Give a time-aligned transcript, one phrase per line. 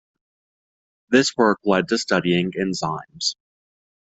[1.11, 3.35] This work led to studying enzymes.